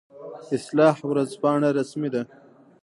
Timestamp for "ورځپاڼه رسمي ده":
1.09-2.21